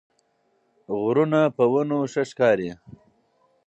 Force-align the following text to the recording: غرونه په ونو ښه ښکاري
غرونه 0.99 1.41
په 1.55 1.63
ونو 1.71 1.99
ښه 2.11 2.23
ښکاري 2.29 2.69